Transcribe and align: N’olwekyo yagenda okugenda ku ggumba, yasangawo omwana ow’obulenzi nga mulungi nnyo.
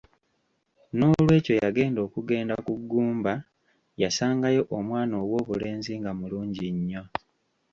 N’olwekyo 0.97 1.53
yagenda 1.63 1.99
okugenda 2.07 2.55
ku 2.65 2.73
ggumba, 2.79 3.33
yasangawo 4.01 4.61
omwana 4.77 5.13
ow’obulenzi 5.23 5.91
nga 5.99 6.11
mulungi 6.19 6.67
nnyo. 6.75 7.03